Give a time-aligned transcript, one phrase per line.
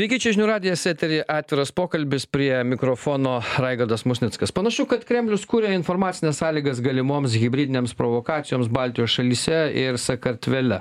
[0.00, 4.48] Sveiki, čia žinių radijas eterį atviras pokalbis prie mikrofono Raigardas Musnickas.
[4.56, 10.78] Panašu, kad Kremlius kūrė informacinės sąlygas galimoms hybridinėms provokacijoms Baltijos šalyse ir Sakartvele.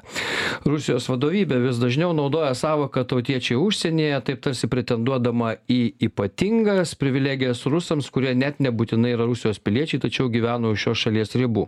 [0.63, 8.07] Rusijos vadovybė vis dažniau naudoja savoką tautiečiai užsienyje, taip tarsi pretenduodama į ypatingas privilegijas rusams,
[8.07, 11.65] kurie net nebūtinai yra Rusijos piliečiai, tačiau gyvena už šios šalies ribų.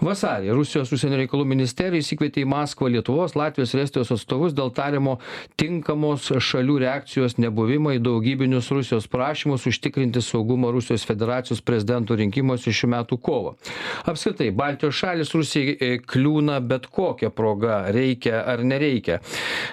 [0.00, 5.18] Vasarį Rusijos užsienio reikalų ministerija įsikvietė į Maskvą Lietuvos, Latvijos ir Estijos atstovus dėl tariamo
[5.60, 12.90] tinkamos šalių reakcijos nebuvimą į daugybinius Rusijos prašymus užtikrinti saugumą Rusijos federacijos prezidento rinkimuose šių
[12.94, 13.56] metų kovo.
[14.08, 19.20] Apskritai, Baltijos šalis Rusijai e, kliūna bet kokią progą, reikia ar nereikia.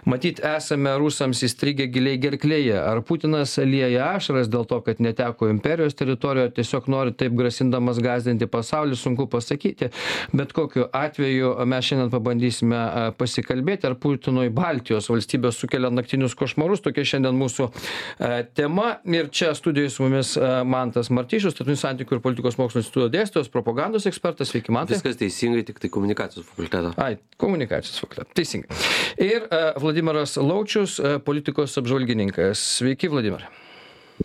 [0.06, 2.78] Matyt, esame rusams įstrigę giliai gerklėje.
[2.80, 8.48] Ar Putinas lieja ašaras dėl to, kad neteko imperijos teritorijoje, tiesiog nori taip grasindamas gazdinti
[8.52, 9.92] pasaulį, sunku pasakyti.
[10.34, 12.82] Bet kokiu atveju mes šiandien pabandysime
[13.20, 18.98] pasikalbėti, ar Putinui Baltijos valstybės sukelia naktinius košmarus košmarus tokia šiandien mūsų e, tema.
[19.06, 23.52] Ir čia studijoje su mumis e, mantas martišius tarptautinių santykių ir politikos mokslų instituto dėstytojas
[23.52, 24.52] propagandos ekspertas.
[24.52, 24.98] Sveiki mantai.
[24.98, 26.94] Viskas teisingai tiktai komunikacijos fakulteto.
[27.02, 28.34] Ai komunikacijos fakulteto.
[28.38, 28.82] Teisingai.
[29.18, 32.62] Ir e, vladimiras laučius politikos apžvalgininkas.
[32.80, 33.50] Sveiki vladimirai.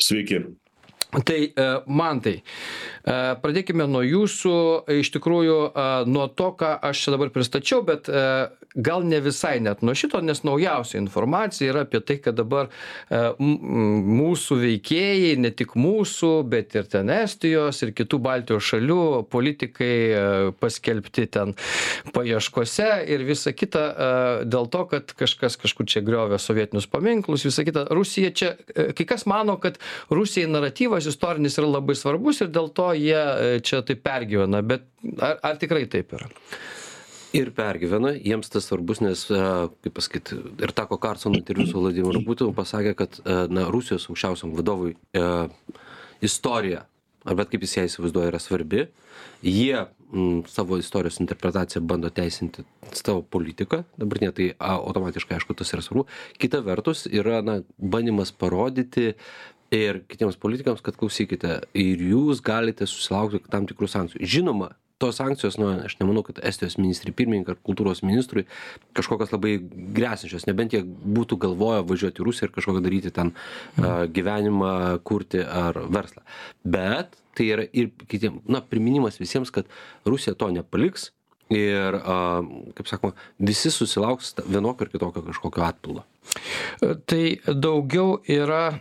[0.00, 0.44] Sveiki
[1.12, 1.38] Tai
[1.92, 2.38] man tai,
[3.04, 4.54] pradėkime nuo jūsų,
[5.02, 5.58] iš tikrųjų
[6.08, 8.08] nuo to, ką aš dabar pristačiau, bet
[8.74, 13.20] gal ne visai net nuo šito nes naujausia informacija yra apie tai kad dabar e,
[13.40, 19.02] mūsų veikėjai ne tik mūsų bet ir ten estijos ir kitų baltijos šalių
[19.32, 20.22] politikai e,
[20.60, 21.54] paskelbti ten
[22.14, 24.10] paieškose ir visa kita e,
[24.48, 27.84] dėl to kad kažkas kažkur čia griovė sovietinius paminklus visa kita.
[27.92, 28.54] Rusija čia
[28.96, 29.78] kai kas mano kad
[30.10, 33.24] rusijai naratyvas istorinis yra labai svarbus ir dėl to jie
[33.66, 34.86] čia taip pergyvena bet
[35.18, 36.28] ar ar tikrai taip yra?
[37.32, 42.52] Ir pergyvena jiems tas svarbus nes kaip pasakyt ir tako karlsono interviu su vladimiru putinu
[42.56, 44.96] pasakė kad na rusijos aukščiausiam vadovui
[46.22, 46.86] istorija
[47.24, 48.86] ar bet kaip jis ją įsivaizduoja yra svarbi.
[49.46, 55.72] Jie m, savo istorijos interpretaciją bando teisinti savo politiką dabartinę tai a, automatiškai aišku tas
[55.74, 56.06] yra svarbu.
[56.42, 59.12] Kita vertus yra na bandymas parodyti
[59.72, 64.28] ir kitiems politikams kad klausykite ir jūs galite susilaukti tam tikrų sankcijų.
[64.34, 64.72] Žinoma
[65.02, 68.44] tos sankcijos nu aš nemanau kad estijos ministrei pirmininkei ar kultūros ministrui
[68.94, 69.56] kažkokios labai
[69.96, 75.42] gresiančios nebent jie būtų galvoję važiuot į rusiją ir kažkokį daryti ten a, gyvenimą kurti
[75.42, 76.22] ar verslą.
[76.62, 79.66] Bet tai yra ir kitiem na priminimas visiems kad
[80.06, 81.10] rusija to nepaliks
[81.50, 82.20] ir a,
[82.78, 86.06] kaip sakoma visi susilauks vienokio ar kitokio kažkokio atpildo
[87.10, 88.78] tai daugiau yra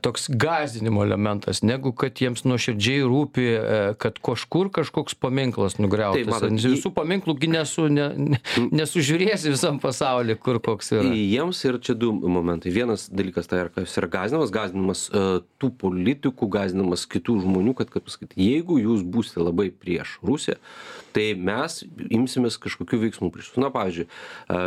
[0.00, 6.26] toks gąsdinimo elementas, negu kad jiems nuoširdžiai rūpi, e, kad kažkur kažkoks paminklas nugriautas.
[6.26, 8.40] Matot, visų paminklų nesu, ne, ne,
[8.74, 11.04] nesužiūrėsi visam pasaulyje, kur koks yra.
[11.14, 12.74] Jiems ir čia du momentai.
[12.74, 15.30] Vienas dalykas tai yra, kas yra gąsdinimas, gąsdinimas uh,
[15.62, 20.58] tų politikų, gąsdinimas kitų žmonių, kad, kad pasakyti, jeigu jūs būsite labai prieš Rusiją,
[21.14, 21.80] tai mes
[22.12, 23.52] imsimės kažkokių veiksmų prieš.
[23.62, 24.06] Na, pavyzdžiui,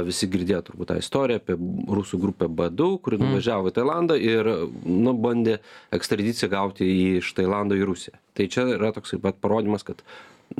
[0.07, 1.57] visi girdėjo turbūt tą istoriją apie
[1.99, 3.25] rusų grupę B2, kuri mm.
[3.29, 4.51] nuvažiavo į Tailandą ir
[4.85, 5.59] nu bandė
[5.95, 10.03] ekstradiciją gauti iš tailando į rusiją tai čia yra toksai pat parodymas kad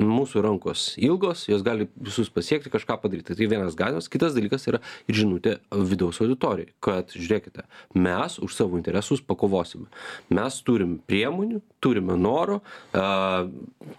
[0.00, 3.36] mūsų rankos ilgos jos gali visus pasiekti kažką padaryti.
[3.36, 7.66] Tai vienas galios kitas dalykas yra ir žinutė vidaus auditorijai kad žiūrėkite
[7.98, 9.88] mes už savo interesus pakovosime.
[10.30, 12.60] Mes turim priemonių turime noro
[12.96, 13.46] a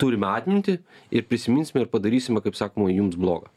[0.02, 0.80] turime atmintį
[1.12, 3.52] ir prisiminsime ir padarysime kaip sakoma jums bloga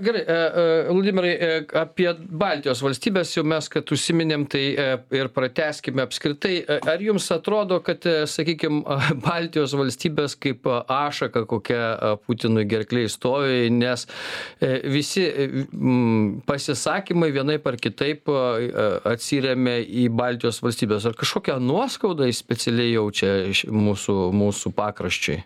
[0.00, 2.08] Gerai, e, e, Vladimirai, e, apie
[2.42, 4.62] Baltijos valstybės jau mes, kad užsiminėm, tai
[5.16, 6.54] ir prateskime apskritai.
[6.90, 8.82] Ar jums atrodo, kad, sakykime,
[9.26, 14.06] Baltijos valstybės kaip ašaka kokia Putinui gerkliai stovi, nes
[14.90, 15.26] visi
[16.48, 21.08] pasisakymai vienai par kitaip atsiriamė į Baltijos valstybės.
[21.08, 23.34] Ar kažkokią nuoskaudą specialiai jaučia
[23.72, 25.44] mūsų, mūsų pakraščiai?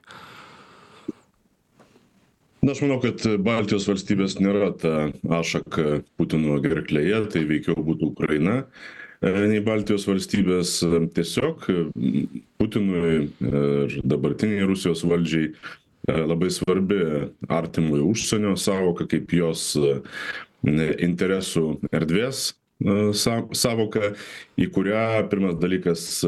[2.65, 4.95] Na aš manau kad baltijos valstybės nėra ta
[5.39, 8.57] ašaka putino gerklėje tai veikiau būtų ukraina
[9.21, 10.79] e, nei baltijos valstybės.
[11.17, 11.69] Tiesiog
[12.61, 15.55] putinui ir dabartinei rusijos valdžiai e,
[16.17, 17.01] labai svarbi
[17.53, 19.73] artimojo užsienio sąvoka kaip jos
[20.65, 22.55] interesų erdvės
[23.55, 24.15] sąvoka
[24.59, 26.25] į kurią pirmas dalykas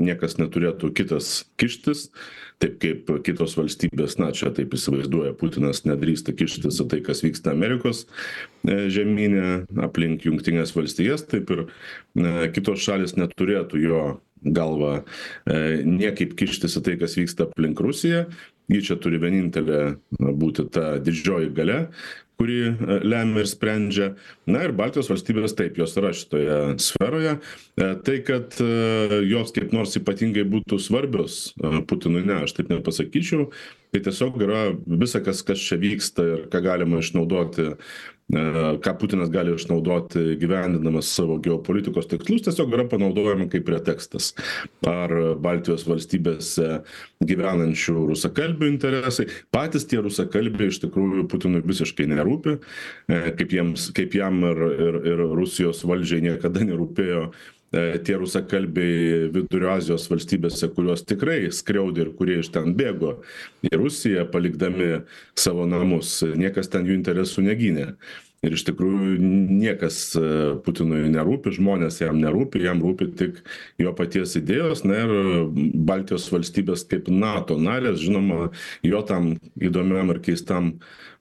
[0.00, 2.08] niekas neturėtų kitas kištis
[2.62, 7.52] taip kaip kitos valstybės na čia taip įsivaizduoja putinas nedrįsta kištis į tai kas vyksta
[7.54, 8.04] amerikos
[8.64, 11.66] e, žemyne aplink jungtines valstijas taip ir
[12.18, 14.02] na kitos šalys neturėtų jo
[14.44, 18.26] galva e, niekaip kištis į tai kas vyksta aplink rusiją.
[18.72, 19.98] Ji čia turi vienintelė
[20.40, 21.82] būti ta didžioji galia
[22.40, 24.08] kuri e, lemia ir sprendžia.
[24.50, 27.36] Na ir Baltijos valstybės taip, jos yra šitoje sferoje.
[27.78, 31.54] E, tai, kad e, jos kaip nors ypatingai būtų svarbios
[31.88, 33.48] Putinui, ne, aš taip nepasakyčiau.
[33.94, 37.76] Tai tiesiog yra visa, kas, kas čia vyksta ir ką galima išnaudoti
[38.32, 44.32] ką Putinas gali išnaudoti gyvendinamas savo geopolitikos tikslus, tiesiog yra panaudojama kaip pretekstas.
[44.88, 45.12] Ar
[45.44, 46.80] Baltijos valstybėse
[47.24, 52.56] gyvenančių rusakalbių interesai, patys tie rusakalbiai iš tikrųjų Putinui visiškai nerūpi,
[53.08, 57.63] e, kaip, jiems, kaip jam ir, ir, ir Rusijos valdžiai niekada nerūpėjo E,
[58.06, 63.16] tie rusakalbiai vidurio azijos valstybėse kuriuos tikrai skriaudė ir kurie iš ten bėgo
[63.66, 65.02] į rusiją palikdami
[65.38, 67.92] savo namus niekas ten jų interesų negynė.
[68.44, 70.24] Ir iš tikrųjų niekas e,
[70.64, 73.38] putinui nerūpi žmonės jam nerūpi jam rūpi tik
[73.80, 75.14] jo paties idėjos na ir
[75.88, 78.50] baltijos valstybės kaip nato narės žinoma
[78.84, 80.74] jo tam įdomiam ir keistam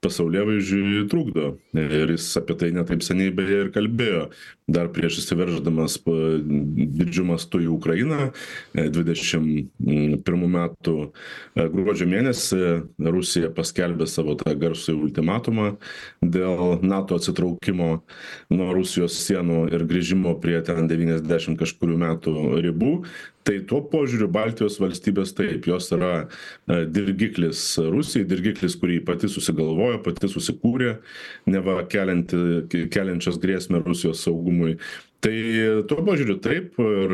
[0.04, 1.54] pasaulėvaizdžiui trukdo.
[1.80, 4.26] Ir jis apie tai ne taip seniai beje ir kalbėjo
[4.68, 8.32] dar prieš įsiverždamas didžiu mastu į Ukrainą
[8.74, 12.62] 21 metų e, gruodžio mėnesį
[13.04, 15.74] Rusija paskelbė savo tą garsųjį ultimatumą
[16.22, 17.90] dėl NATO atsitraukimo
[18.54, 22.94] nuo Rusijos sienų ir grįžimo prie ten 90 kažkurių metų ribų
[23.48, 27.64] tai tuo požiūriu baltijos valstybės taip jos yra e, dirgiklis
[27.94, 30.98] rusijai dirgiklis kurį pati susigalvojo pati susikūrė
[31.52, 34.78] neva kelianti keliančios grėsmę rusijos saugumui.
[35.24, 35.36] Tai
[35.88, 37.14] tuo požiūriu taip ir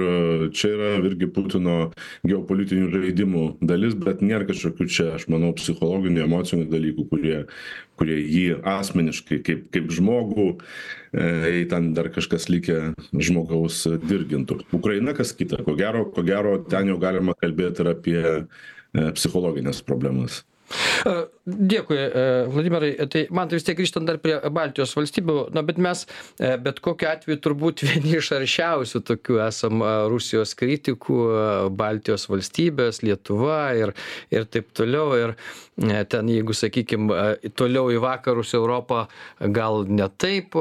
[0.57, 1.75] čia yra irgi putino
[2.25, 7.43] geopolitinių žaidimų dalis bet nėra kažkokių čia aš manau psichologinių emocinių dalykų kurie
[8.01, 10.57] kurie jį asmeniškai kaip kaip žmogų e,
[11.13, 14.59] jei ten dar kažkas likę žmogaus dirgintų.
[14.75, 18.43] Ukraina kas kita ko gero ko gero ten jau galima kalbėt ir apie e,
[19.17, 20.43] psichologines problemas.
[21.05, 21.15] E,
[21.49, 22.91] dėkui, e, Vladimirai.
[23.11, 26.05] Tai man tai vis tiek grįžtant dar prie Baltijos valstybių, na, bet mes
[26.39, 31.19] e, bet kokiu atveju turbūt vieni iš aršiausių tokių esam Rusijos kritikų,
[31.79, 33.95] Baltijos valstybės, Lietuva ir,
[34.33, 35.09] ir taip toliau.
[35.19, 35.35] Ir
[36.11, 37.15] ten, jeigu, sakykime,
[37.55, 39.05] toliau į vakarus Europą
[39.55, 40.57] gal ne taip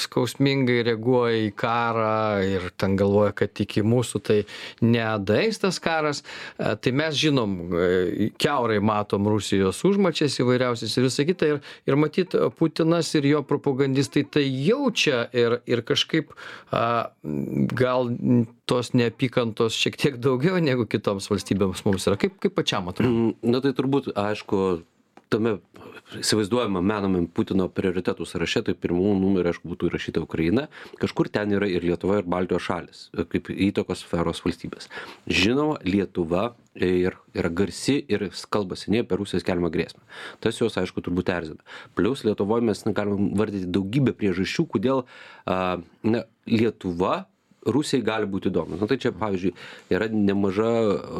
[0.00, 2.14] skausmingai reaguoja į karą
[2.46, 4.38] ir ten galvoja, kad iki mūsų tai
[4.80, 6.22] nedaeis tas karas,
[6.56, 7.58] tai mes žinom,
[8.40, 11.50] keurai matom rusijos užmačias įvairiausias ir visa kita.
[11.52, 16.32] Ir ir matyt putinas ir jo propagandistai tai jaučia ir ir kažkaip
[16.72, 17.12] a
[17.76, 18.10] gal
[18.66, 22.16] tos neapykantos šiek tiek daugiau negu kitoms valstybėms mums yra.
[22.16, 23.12] Kaip kaip pačiam atrodo?
[23.12, 24.62] Mm, na tai turbūt aišku
[25.28, 25.56] tame
[26.20, 30.66] įsivaizduojamam menamam putino prioritetų sąraše tai pirmu numeriu aišku būtų įrašyta ukraina.
[31.00, 33.02] Kažkur ten yra ir lietuva ir baltijos šalys
[33.32, 34.90] kaip įtakos sferos valstybės.
[35.26, 40.02] Žinoma lietuva ir yra garsi ir kalba seniai apie rusijos keliamą grėsmę.
[40.40, 41.62] Tas juos aišku turbūt erzina.
[41.98, 45.06] Plius lietuvoj mes galim vardyti daugybę priežasčių kodėl
[45.46, 47.24] a na lietuva
[47.66, 48.78] rusijai gali būt įdomu.
[48.80, 49.54] Nu tai čia pavyzdžiui
[49.94, 50.72] yra nemaža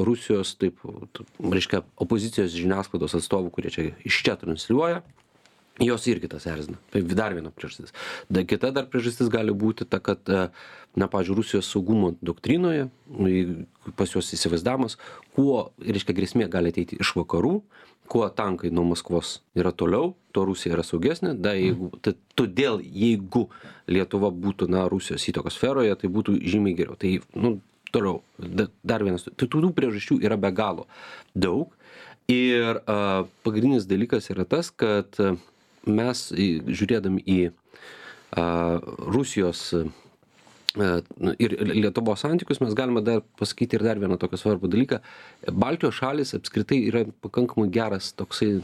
[0.06, 0.80] rusijos taip
[1.42, 5.02] reiškia opozicijos žiniasklaidos atstovų kurie čia iš čia transliuoja
[5.82, 6.78] jos irgi tas erzina.
[6.92, 7.92] Tai dar viena priežastis.
[8.32, 10.46] Da kita dar priežastis gali būti ta kad e,
[10.96, 12.88] na pavyzdžiui rusijos saugumo doktrinoje
[13.96, 14.96] pas juos įsivaizdavimas
[15.36, 17.60] kuo reiškia grėsmė gali ateiti iš vakarų
[18.08, 21.34] kuo tankai nuo maskvos yra toliau tuo rusija yra saugesnė.
[21.40, 23.46] Da jeigu tad todėl jeigu
[23.90, 26.96] lietuva būtų na rusijos įtakos sferoje tai būtų žymiai geriau.
[27.00, 27.58] Tai nu
[27.92, 28.22] toliau.
[28.38, 29.26] Da dar vienas.
[29.28, 30.86] Tai tų priežasčių yra be galo
[31.34, 31.72] daug.
[32.32, 35.14] Ir a pagrindinis dalykas yra tas kad
[35.86, 37.40] mes žiūrėdami į
[38.36, 39.62] Rusijos
[40.76, 45.00] nu, ir Lietuvos santykius mes galime dar pasakyti ir dar vieną tokį svarbų dalyką.
[45.52, 48.58] Baltijos šalis apskritai yra pakankamai geras toksai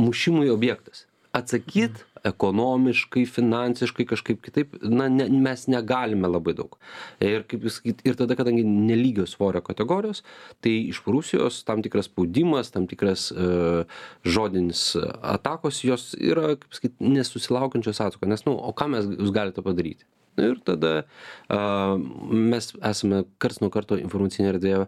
[0.00, 1.06] mušimui objektas.
[1.36, 6.76] Atsakyt ekonomiškai finansiškai kažkaip kitaip na ne mes negalime labai daug.
[7.24, 10.22] Ir kaip pasakyt ir tada kadangi nelygios svorio kategorijos
[10.64, 13.84] tai iš rusijos tam tikras spaudimas tam tikras e,
[14.24, 14.84] žodinis
[15.20, 18.30] atakos jos yra kaip sakyt nesusilaukiančios atsako.
[18.30, 20.08] Nes nu o ką mes jūs galite padaryti?
[20.40, 21.04] Ir tada
[21.50, 21.96] a
[22.30, 24.86] mes esame karts nuo karto informacinėje erdvėje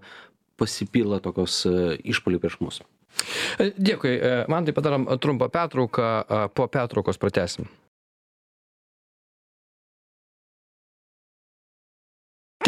[0.60, 2.82] pasipila tokios e, išpuoliai prieš mus
[3.58, 4.16] dėkui.
[4.16, 6.10] E, man tai padarom trumpą pertrauką,
[6.54, 7.68] po pertraukos pratesim.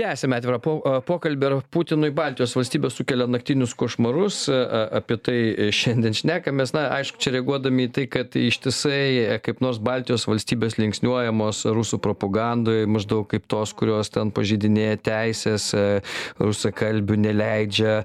[0.04, 0.74] Tęsiame atvirą po
[1.08, 5.36] pokalbį ar putinui baltijos valstybės sukelia naktinius košmarus apie tai
[5.74, 6.74] šiandien šnekamės.
[6.76, 12.84] Na aišku čia reaguodami į tai kad ištisai kaip nors baltijos valstybės linksniuojamos rusų propagandoj
[12.90, 15.70] maždaug kaip tos kurios ten pažeidinėja teises
[16.42, 17.96] rusakalbių neleidžia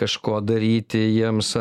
[0.00, 1.52] kažko daryti jiems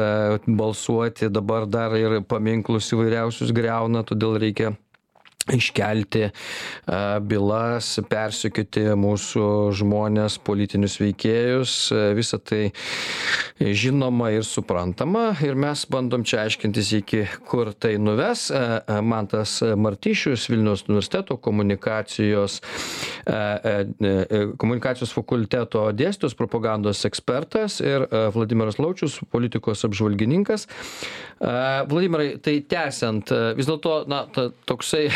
[0.47, 4.75] balsuoti dabar dar ir paminklus įvairiausius griauna todėl reikia
[5.53, 6.29] iškelti
[7.29, 9.47] bylas persekioti mūsų
[9.77, 11.75] žmones politinius veikėjus.
[12.17, 12.71] Visa tai
[13.59, 15.27] žinoma ir suprantama.
[15.45, 18.47] Ir mes bandom čia aiškintis iki kur tai nuves.
[19.05, 22.61] Mantas martišius vilniaus universiteto komunikacijos
[24.61, 30.67] komunikacijos fakulteto dėstytojas propagandos ekspertas ir vladimiras laučius politikos apžvalgininkas.
[31.39, 35.07] Vladimirai tai tęsiant vis dėlto na ta toksai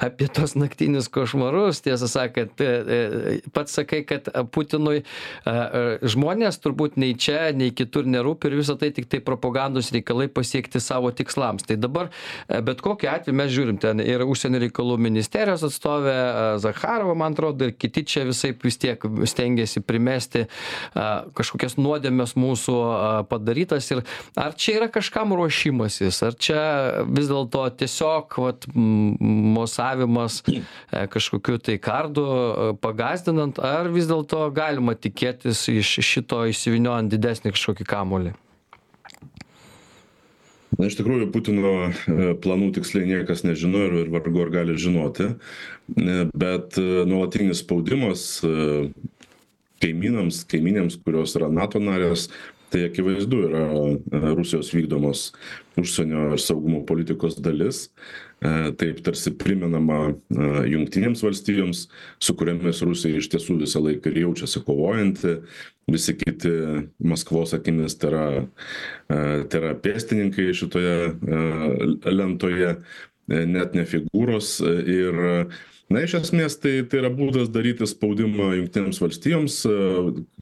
[0.00, 2.62] apie tuos naktinius košmarus tiesą sakant
[3.54, 5.02] pats sakai kad putinui
[6.02, 11.10] žmonės turbūt nei čia nei kitur nerūpi ir visa tai tiktai propagandos reikalai pasiekti savo
[11.14, 11.66] tikslams.
[11.68, 12.10] Tai dabar
[12.48, 16.16] bet kokiu atveju mes žiūrim ten ir užsienio reikalų ministerijos atstovė
[16.62, 20.46] zacharova man atrodo ir kiti čia visaip vis tiek stengiasi primesti
[20.94, 22.76] kažkokias nuodėmes mūsų
[23.30, 24.02] padarytas ir
[24.38, 26.62] ar čia yra kažkam ruošimasis ar čia
[27.08, 28.66] vis dėlto tiesiog vat
[29.50, 30.40] mosavimas
[31.14, 32.26] kažkokiu tai kardu
[32.82, 38.36] pagąsdinant ar vis dėlto galima tikėtis iš šito išsivyniojant didesnį kažkokį kamuolį?
[40.78, 41.90] Na iš tikrųjų putino
[42.40, 45.32] planų tiksliai niekas nežino ir vargu ar gali žinoti
[45.90, 48.22] bet nuolatinis spaudimas
[49.82, 52.28] kaimynams kaimynėms kurios yra nato narės
[52.70, 53.64] tai akivaizdu yra
[54.38, 55.30] rusijos vykdomos
[55.80, 57.88] užsienio ir saugumo politikos dalis
[58.40, 61.82] taip tarsi primenama jungtinėms valstijoms
[62.22, 65.36] su kuriomis rusija iš tiesų visą laiką ir jaučiasi kovojanti.
[65.90, 66.52] Visi kiti
[67.02, 68.46] maskvos akimis tėra
[69.10, 70.96] tėra pėstininkai šitoje
[72.08, 72.76] lentoje
[73.30, 75.20] net ne figūros ir
[75.90, 79.56] na iš esmės tai tai yra būdas daryti spaudimą jungtinėms valstijoms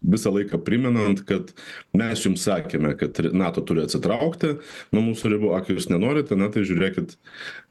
[0.09, 1.53] visą laiką primenant kad
[1.97, 4.55] mes jums sakėme kad nato turi atsitraukti
[4.95, 7.17] nuo mūsų ribų ak jūs nenorite na tai žiūrėkit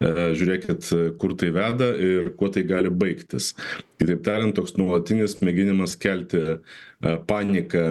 [0.02, 0.90] žiūrėkit
[1.22, 3.54] kur tai veda ir kuo tai gali baigtis.
[3.98, 6.60] Kitaip tariant toks nuolatinis mėginimas kelti
[7.02, 7.86] paniką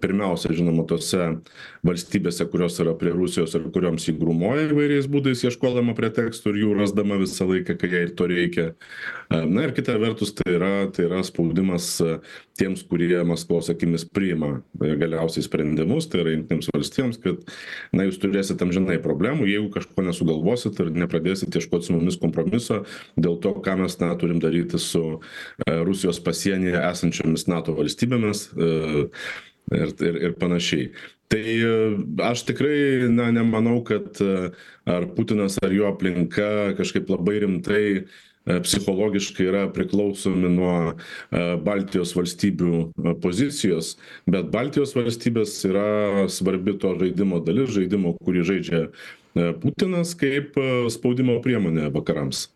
[0.00, 1.30] pirmiausia žinoma tose
[1.86, 6.74] valstybėse kurios yra prie rusijos ir kurioms ji grūmoja įvairiais būdais ieškodama pretekstų ir jų
[6.80, 8.66] rasdama visą laiką kai jai to reikia.
[9.30, 11.96] Na ir kita vertus tai yra tai yra spaudimas
[12.60, 17.44] tiems kurie maskvos akimis priima galiausiai sprendimus tai yra jungtinėms valstijoms kad
[17.96, 22.82] na jūs turėsit amžinai problemų jeigu kažko nesugalvosit ir nepradėsit ieškot su mumis kompromiso
[23.16, 25.20] dėl to ką mes na turim daryti su
[25.66, 28.48] rusijos pasienyje esančiomis nato valstybėmis
[29.70, 30.90] ir ir ir panašiai.
[31.30, 31.44] Tai
[32.30, 34.18] aš tikrai na nemanau kad
[34.86, 37.84] ar putinas ar jo aplinka kažkaip labai rimtai
[38.64, 40.74] psichologiškai yra priklausomi nuo
[41.64, 43.94] baltijos valstybių pozicijos
[44.26, 48.86] bet baltijos valstybės yra svarbi to žaidimo dalis žaidimo kurį žaidžia
[49.62, 50.56] putinas kaip
[50.90, 52.48] spaudimo priemonė vakarams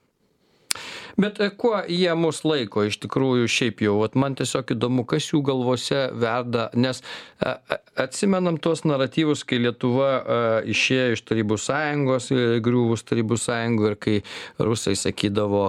[1.21, 3.97] bet kuo jie mus laiko iš tikrųjų šiaip jau?
[4.03, 7.03] Vat man tiesiog įdomu kas jų galvose verda nes
[7.41, 10.39] a a atsimenam tuos naratyvus kai lietuva a
[10.75, 12.31] išėjo iš tarybų sąjungos
[12.67, 14.17] griuvus tarybų sąjungai ir kai
[14.59, 15.69] rusai sakydavo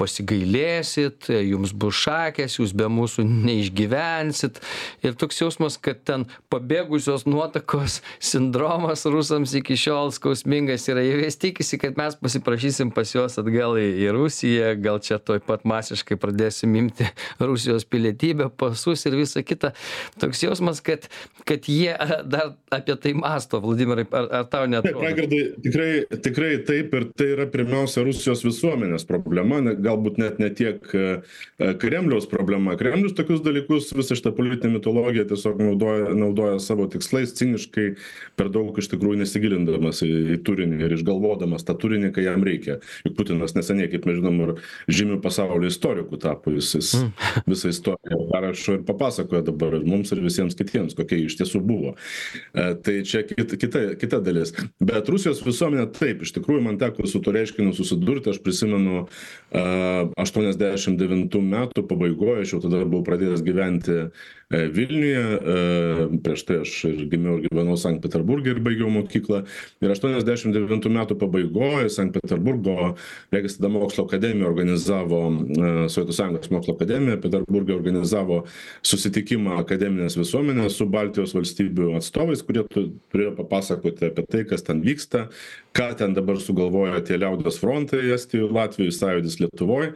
[0.00, 4.60] pasigailėsit jums bus šakės jūs be mūsų neišgyvensit.
[5.04, 11.04] Ir toks jausmas kad ten pabėgusios nuotakos sindromas rusams iki šiol skausmingas yra.
[11.04, 15.42] Jie vis tikisi kad mes pasiprašysim pas juos atgal į į rusiją gal čia tuoj
[15.46, 17.08] pat masiškai pradėsim imti
[17.48, 19.74] rusijos pilietybę pasus ir visa kita.
[20.20, 21.08] Toks jausmas kad
[21.44, 21.94] kad jie
[22.34, 23.60] dar apie tai mąsto.
[23.64, 29.60] Vladimirai ar ar tau raigardai tikrai tikrai taip ir tai yra pirmiausia rusijos visuomenės problema
[29.84, 30.82] galbūt net ne tiek
[31.80, 32.76] kremliaus problema.
[32.80, 37.86] Kremlius tokius dalykus visą šitą politinę mitologiją tiesiog naudoja naudoja savo tikslais ciniškai
[38.38, 42.78] per daug iš tikrųjų nesigilindamas į į turinį ir išgalvodamas tą turinį kai jam reikia.
[43.06, 44.54] Juk putinas neseniai kaip mes žinom ir
[44.88, 46.52] žymiu pasaulio istoriku tapo.
[46.54, 46.92] Jis jis
[47.50, 51.62] visą istoriją parašo ir papasakoja dabar ir mums ir visiems kitiems kokia ji iš tiesų
[51.64, 51.94] buvo.
[52.54, 54.54] Tai čia kit kita kita dalis.
[54.80, 59.04] Bet rusijos visuomenė taip iš tikrųjų man teko su tuo reiškiniu susidurti aš prisimenu
[60.20, 63.98] aštuoniasdešim devintų metų pabaigoj aš jau tada buvau pradėjęs gyventi
[64.74, 65.54] vilniuje e,
[66.24, 69.42] prieš tai aš ir gimiau ir gyvenau sankt peterburge ir baigiau mokyklą.
[69.82, 72.94] Ir aštuoniasdešim devintų metų pabaigoj sankt peterburgo
[73.34, 78.44] regis tada mokslo akademija organizavo e, sovietų sąjungos mokslo akademija peterburge organizavo
[78.86, 84.84] susitikimą akademinės visuomenės su baltijos valstybių atstovais kurie tu turėjo papasakoti apie tai kas ten
[84.84, 85.28] vyksta
[85.74, 89.90] ką ten dabar sugalvojo tie liaudies frontai estijoj latvijoj sąjūdis lietuvoj.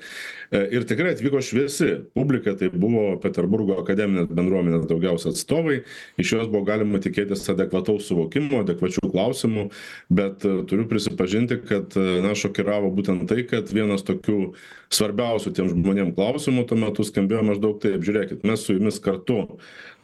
[0.51, 5.83] E, ir tikrai atvyko šviesi publika tai buvo peterburgo akademinės bendruomenės daugiausia atstovai.
[6.21, 9.69] Iš jos buvo galima tikėtis adekvataus suvokimo adekvačių klausimų
[10.11, 14.53] bet e, turiu prisipažinti kad e, na šokiravo būtent tai kad vienas tokių
[14.95, 19.41] svarbiausių tiem žmonėm klausimų tuo metu skambėjo maždaug taip žiūrėkit mes su jumis kartu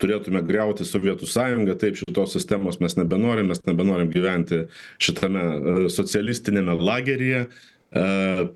[0.02, 4.64] turėtume griauti sovietų sąjungą taip šitos sistemos mes nebenorim mes nebenorim gyventi
[5.02, 7.46] šitame e, socialistiniame lageryje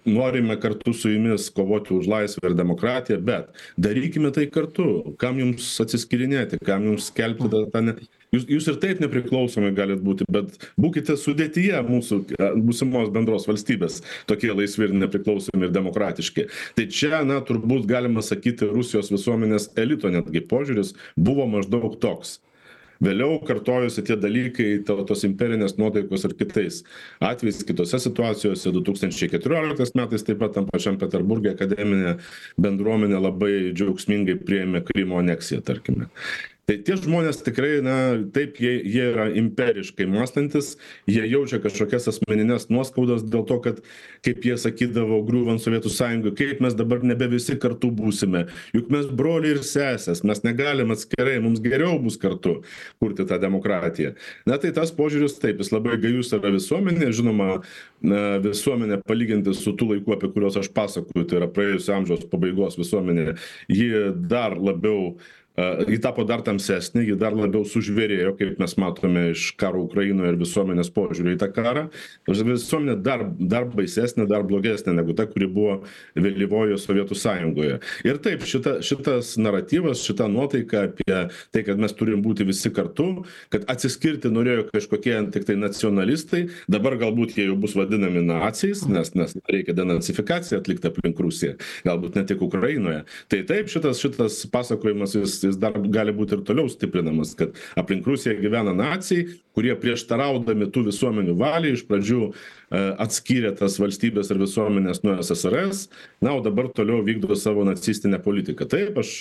[0.05, 5.15] norime kartu su jumis kovoti už laisvę ir demokratiją bet darykime tai kartu.
[5.19, 7.95] Kam jums atsiskyrinėti kam jums skelbti tą tą ne
[8.35, 12.21] jūs jūs ir taip nepriklausomi galit būti bet būkite sudėtyje mūsų
[12.67, 16.49] būsimos bendros valstybės tokie laisvi ir nepriklausomi ir demokratiški.
[16.77, 22.39] Tai čia na turbūt galima sakyti rusijos visuomenės elito netgi požiūris buvo maždaug toks
[23.05, 26.83] vėliau kartojosi tie dalykai to tos imperinės nuotaikos ir kitais
[27.25, 28.73] atvejais kitose situacijose.
[28.75, 32.19] Du tūkstančiai keturioliktais metais taip pat tam pačiam peterburge akademinė
[32.61, 36.11] bendruomenė labai džiaugsmingai priėmė krymo aneksiją tarkime
[36.69, 37.95] tai tie žmonės tikrai na
[38.35, 40.75] taip jie jie yra imperiškai mąstantys
[41.09, 43.79] jie jaučia kažkokias asmenines nuoskaudas dėl to kad
[44.27, 48.45] kaip jie sakydavo griūvant sovietų sąjungai kaip mes dabar nebe visi kartu būsime.
[48.77, 52.59] Juk mes broliai ir sesės mes negalim atskirai mums geriau bus kartu
[53.01, 54.13] kurti tą demokratiją.
[54.45, 57.49] Na tai tas požiūris taip jis labai gajus yra visuomenėje žinoma
[58.05, 62.77] na visuomenė palyginti su tų laikų apie kuriuos aš pasakoju tai yra praėjusio amžiaus pabaigos
[62.77, 63.39] visuomenė
[63.73, 65.15] ji dar labiau
[65.89, 70.39] ji tapo dar tamsesnė ji dar labiau sužvėrėjo kaip mes matome iš karo ukrainoje ir
[70.39, 71.87] visuomenės požiūrio į tą karą.
[72.29, 75.79] Visuomenė dar dar baisesnė dar blogesnė negu ta kuri buvo
[76.19, 77.81] vėlyvojoje sovietų sąjungoje.
[78.07, 81.19] Ir taip šita šitas naratyvas šita nuotaika apie
[81.55, 87.35] tai kad mes turim būti visi kartu kad atsiskirti norėjo kažkokie tiktai nacionalistai dabar galbūt
[87.39, 91.57] jie jau bus vadinami naciais nes nes reikia denacifikaciją atlikt aplink rusiją
[91.89, 93.03] galbūt ne tik ukrainoje.
[93.33, 98.07] Tai taip šitas šitas pasakojimas jis jis dar gali būt ir toliau stiprinamas kad aplink
[98.09, 99.27] rusiją gyvena naciai
[99.57, 102.31] kurie prieštaraudami tų visuomenių valiai iš pradžių
[102.71, 105.87] atskyrė tas valstybes ir visuomenes nuo ssrs
[106.25, 108.67] na o dabar toliau vykdo savo nacistinę politiką.
[108.69, 109.13] Taip aš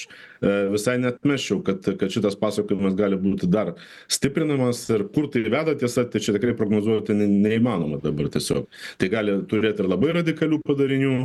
[0.41, 3.73] e, visai neatmesčiau kad kad šitas pasakojimas gali būti dar
[4.11, 8.67] stiprinamas ir kur tai veda tiesa tai čia tikrai prognozuoti ne neįmanoma dabar tiesiog.
[8.99, 11.15] Tai gali turėt ir labai radikalių padarinių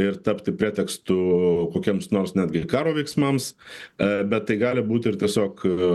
[0.00, 1.18] ir tapti pretekstu
[1.74, 5.92] kokiems nors netgi karo veiksmams e, bet tai gali būti ir tiesiog e,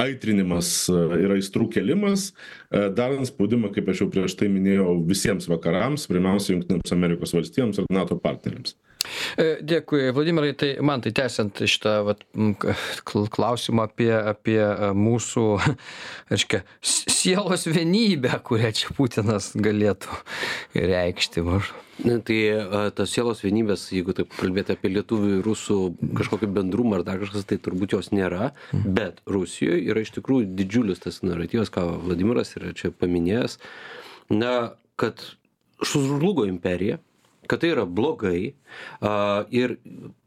[0.00, 2.30] aitrinimas e, ir aistrų kėlimas,
[2.70, 7.82] e, darant spaudimą, kaip aš jau prieš tai minėjau, visiems vakarams, pirmiausia, Junktinėms Amerikos valstijoms
[7.82, 8.76] ir NATO partneriams.
[9.36, 12.24] Dėkui, Vladimirai, tai man tai tęsiant šitą vat,
[13.36, 14.58] klausimą apie, apie
[14.98, 15.46] mūsų,
[16.34, 20.22] aiškia, sielos vienybę, kurią čia Putinas galėtų
[20.74, 21.46] reikšti.
[21.46, 21.85] Mažu.
[22.04, 22.38] Na, tai
[22.96, 25.78] tas sielos vienybės, jeigu taip kalbėti apie lietuvių ir rusų
[26.18, 28.92] kažkokį bendrumą ar dar kažkas, tai turbūt jos nėra, mhm.
[28.98, 33.56] bet Rusijoje yra iš tikrųjų didžiulis tas naratyvas, ką Vladimiras yra čia paminėjęs,
[34.34, 34.52] na,
[35.00, 35.24] kad
[35.84, 37.00] žlugo imperija,
[37.48, 38.54] kad tai yra blogai
[39.00, 39.76] a, ir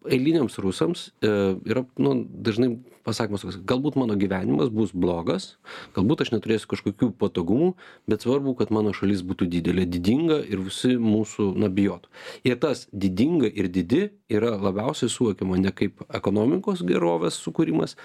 [0.10, 1.32] eiliniams rusams e,
[1.69, 2.71] yra nu, dažnai
[3.08, 5.53] pasakymas toks, galbūt mano gyvenimas bus blogas,
[5.95, 7.73] galbūt aš neturėsiu kažkokių patogumų,
[8.10, 12.12] bet svarbu, kad mano šalis būtų didelė, didinga ir visi mūsų nabijotų.
[12.47, 17.97] Ir tas didinga ir didi yra labiausiai suvokiama ne kaip ekonomikos gerovės sukūrimas,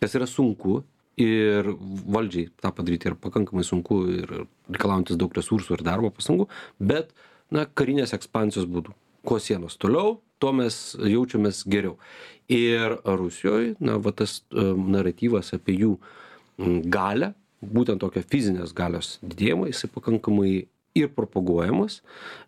[0.00, 0.82] kas yra sunku
[1.20, 4.30] ir valdžiai tą padaryti yra pakankamai sunku ir
[4.70, 6.48] reikalaujantis daug resursų ir darbo pastangų,
[6.80, 7.12] bet
[7.52, 11.96] na karinės ekspansijos būdu kuo sienos toliau tuo mes jaučiamės geriau.
[12.50, 14.64] Ir rusijoj na va tas e,
[14.96, 15.94] naratyvas apie jų
[16.92, 20.52] galią būtent tokią fizinės galios didėjimą jisai pakankamai
[20.98, 22.00] ir propaguojamas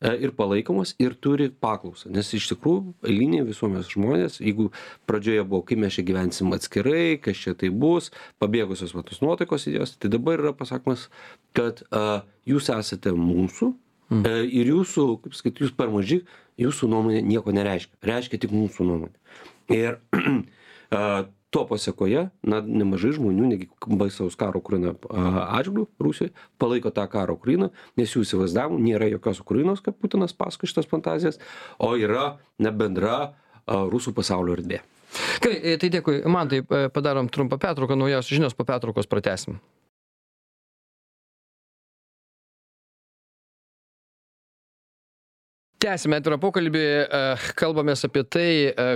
[0.03, 2.11] e, ir palaikomas ir turi paklausą.
[2.13, 4.69] Nes iš tikrųjų eiliniai visuomenės žmonės jeigu
[5.09, 8.11] pradžioje buvo kaip mes čia gyvensim atskirai kas čia taip bus
[8.43, 11.07] pabėgusios va tos nuotaikos idėjos tai dabar yra pasakymas
[11.57, 13.73] kad a jūs esate mūsų
[14.15, 14.49] Mm.
[14.55, 16.23] Ir jūsų, kaip sakyt, jūs per maži,
[16.61, 17.99] jūsų nuomonė nieko nereiškia.
[18.07, 19.17] Reiškia tik mūsų nuomonė.
[19.75, 19.99] Ir
[21.55, 27.71] to pasekoje na nemažai žmonių netgi baisaus karo ukrainoje atžvilgiu rusijoj palaiko tą karą ukrainoj
[28.01, 31.39] nes jų įsivaizdavimu nėra jokios ukrainos kaip putinas pasakoja šitas fantazijas
[31.79, 33.21] o yra na bendra
[33.69, 34.83] rusų pasaulio erdvė
[35.45, 39.63] gerai e, tai dėkui mantai e, padarom trumpą pertrauką naujausios žinios po pertraukos pratęsim
[45.85, 47.23] tęsiame atvirą pokalbį e,
[47.59, 48.87] kalbamės apie tai e,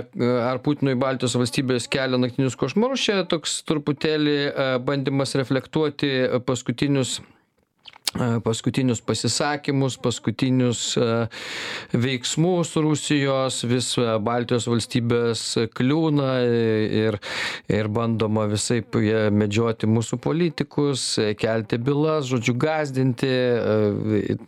[0.49, 3.03] ar putinui baltijos valstybės kelia naktinius košmarus.
[3.05, 6.11] Čia toks truputėlį e, bandymas reflektuoti
[6.47, 7.19] paskutinius
[8.17, 10.97] paskutinius pasisakymus, paskutinius
[11.93, 13.91] veiksmus Rusijos, vis
[14.25, 15.43] Baltijos valstybės
[15.77, 17.19] kliūna ir,
[17.69, 18.81] ir bandoma visai
[19.31, 21.03] medžioti mūsų politikus,
[21.37, 23.29] kelti bylas, žodžiu, gazdinti,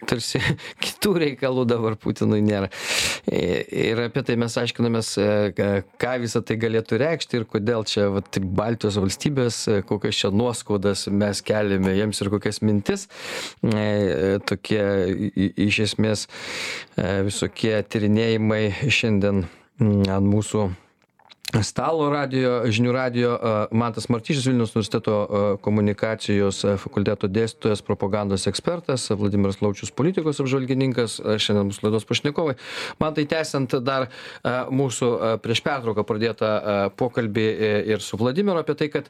[0.09, 0.41] tarsi
[0.83, 2.71] kitų reikalų dabar Putinui nėra.
[3.29, 5.13] Ir apie tai mes aiškinamės,
[6.01, 11.45] ką visą tai galėtų reikšti ir kodėl čia vat, Baltijos valstybės, kokias čia nuoskaudas mes
[11.45, 13.05] keliame jiems ir kokias mintis.
[13.61, 14.83] E, tokie
[15.67, 19.45] iš esmės e, visokie tyrinėjimai šiandien
[19.81, 20.69] ant mūsų
[21.59, 23.31] stalo radijo žinių radijo
[23.75, 25.15] mantas martišius vilniaus universiteto
[25.61, 32.55] komunikacijos fakulteto dėstytojas propagandos ekspertas vladimiras laučius politikos apžvalgininkas šiandien mūsų laidos pašnekovai.
[33.03, 34.07] Mantai tęsiant dar
[34.71, 35.11] mūsų
[35.43, 36.51] prieš pertrauką pradėtą
[36.99, 39.09] pokalbį e, ir su vladimiru apie tai kad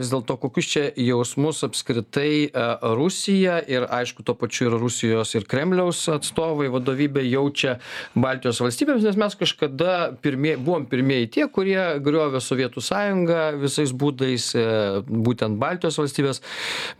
[0.00, 2.50] vis dėlto kokius čia jausmus apskritai
[2.98, 7.78] rusija ir aišku tuo pačiu ir rusijos ir kremliaus atstovai vadovybė jaučia
[8.14, 14.50] baltijos valstybėms nes mes kažkada pirmieji buvom pirmieji tie kurie griovė sovietų sąjungą visais būdais
[14.56, 14.66] e,
[15.04, 16.40] būtent baltijos valstybės.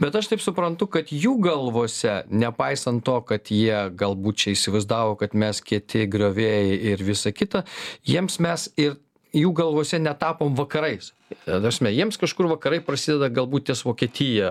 [0.02, 5.36] Bet aš taip suprantu kad jų galvose nepaisant to kad jie galbūt čia įsivaizdavo kad
[5.38, 7.64] mes kieti griovėjai ir visa kita
[8.08, 8.98] jiems mes ir
[9.36, 11.12] jų galvose netapom vakarais.
[11.44, 14.50] Ta prasme jiems kažkur vakarai prasideda galbūt ties vokietija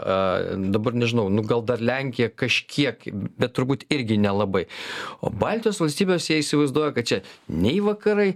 [0.71, 4.65] dabar nežinau nu gal dar lenkija kažkiek bet turbūt irgi nelabai.
[5.19, 8.31] O baltijos valstybės jie įsivaizduoja kad čia nei vakarai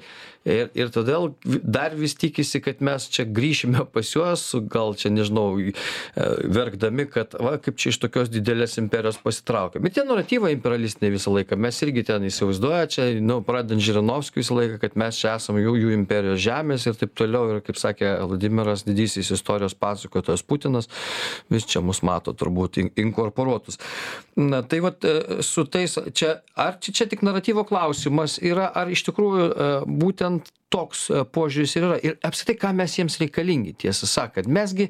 [0.45, 5.60] ir ir todėl dar vis tikisi kad mes čia grįšime pas juos gal čia nežinau
[5.62, 5.73] e,
[6.58, 11.34] verkdami kad va kaip čia iš tokios didelės imperijos pasitraukėm ir tie naratyvai imperialistiniai visą
[11.38, 15.60] laiką mes irgi ten įsivaizduoja čia nu pradedant žirinovskiu visą laiką kad mes čia esam
[15.62, 17.47] jų jų imperijos žemės ir taip toliau.
[17.53, 20.89] Ir kaip sakė vladimiras didysis istorijos pasakotojas putinas
[21.53, 23.79] vis čia mus mato turbūt in inkorporuotus.
[24.39, 28.91] Na tai vat e, su tais čia ar čia čia tik naratyvo klausimas yra ar
[28.91, 29.69] iš tikrųjų e,
[30.34, 32.02] būtent toks e, požiūris ir yra.
[32.02, 34.48] Ir apskritai kam mes jiems reikalingi tiesą sakant.
[34.48, 34.89] Mes gi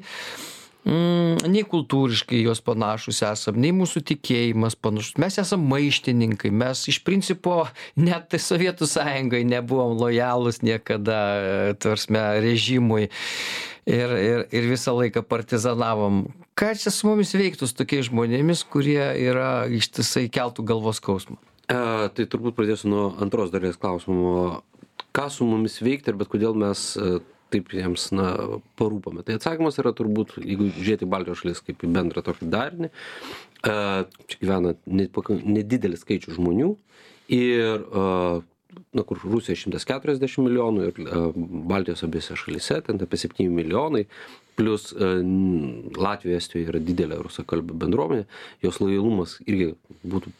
[0.86, 5.18] mm, nei kultūriškai jos panašūs esam nei mūsų tikėjimas panašus.
[5.18, 6.50] Mes esam maištininkai.
[6.50, 13.10] Mes iš principo net tai sovietų sąjungai nebuvom lojalūs niekada ta prasme režimui.
[13.84, 16.24] Ir ir ir visą laiką partizanavom.
[16.56, 21.36] Ką čia su mumis veiktų su tokiais žmonėmis kurie yra ištisai keltų galvos skausmą?
[21.68, 24.62] A tai turbūt pradėsiu nuo antros dalies klausimo
[25.14, 26.92] ką su mumis veikti ir bet kodėl mes
[27.54, 28.30] taip jiems na
[28.78, 32.90] parūpome tai atsakymas yra turbūt jeigu žiūrėt į baltijos šalis kaip į bendrą tokį darinį
[33.70, 33.76] a
[34.30, 36.74] čia gyvena nedidelis skaičius žmonių
[37.34, 38.08] ir a
[38.94, 40.96] na kur rusija šimtas keturiasdešim milijonų ir
[41.70, 44.04] baltijos abiejose šalyse ten apie septyni milijonai
[44.58, 48.26] plius latvijoj estijoj yra didelė rusakalbių bendruomenė
[48.66, 49.72] jos lojalumas irgi
[50.02, 50.34] būtų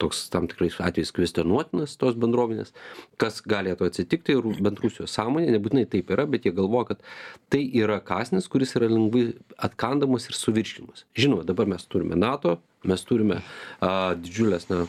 [0.00, 2.72] toks tam tikrais atvejais kvestionuotinas tos bendruomenės
[3.20, 7.04] kas galėtų atsitikti ir bent rusijos sąmonėj nebūtinai taip yra bet jie galvoja kad
[7.52, 9.28] tai yra kąsnis kuris yra lengvai
[9.68, 11.06] atkandamas ir suvirškinamas.
[11.18, 13.40] Žinoma dabar mes turime nato mes turime
[13.82, 14.84] a didžiules na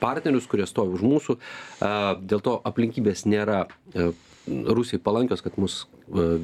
[0.00, 1.38] partnerius kurie stovi už mūsų
[1.84, 4.10] a dėl to aplinkybės nėra a
[4.46, 5.84] rusijai palankios kad mus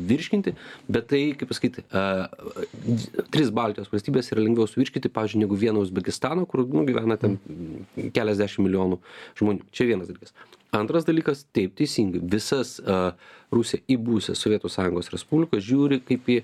[0.09, 0.55] virškinti
[0.89, 2.29] bet tai kaip pasakyt a
[3.35, 7.39] tris baltijos valstybes yra lengviau suvirškinti pavyzdžiui negu vieną uzbekistaną kur nu gyvena ten
[7.97, 8.99] keliasdešim milijonų
[9.39, 9.69] žmonių.
[9.73, 10.35] Čia vienas dalykas.
[10.73, 12.79] Antras dalykas taip teisingai visas
[13.53, 16.43] rusija į buvusias sovietų sąjungos respublikas žiūri kaip į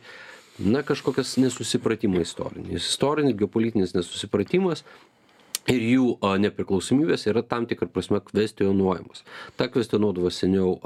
[0.58, 2.74] na kažkokias nesusipratimą istorinį.
[2.80, 4.82] Istorinis geopolitinis nesusipratimas
[5.68, 6.06] ir jų
[6.44, 9.24] nepriklausomybės yra tam tikra prasme kvestionuojamos.
[9.58, 10.76] Tą kvestionuodavo seniau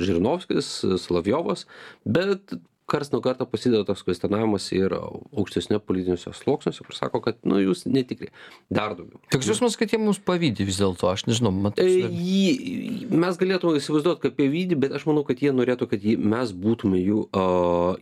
[0.00, 0.70] žirinovskis
[1.02, 1.66] solovjovas
[2.04, 7.58] bet karts nuo karto prasideda toks kvestionavimas ir aukštesniuose politiniuose sluoksniuose kur sako kad nu
[7.58, 8.30] jūs netikri.
[8.70, 9.18] Dar daugiau.
[9.34, 11.10] Toks jausmas kad jie mums pavydi vis dėlto?
[11.10, 15.50] Aš nežinau man tai jį mes galėtume įsivaizduot kad pavydi bet aš manau kad jie
[15.54, 17.46] norėtų kad mes būtume jų a